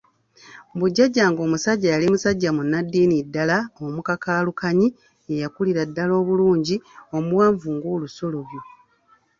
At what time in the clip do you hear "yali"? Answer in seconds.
1.93-2.05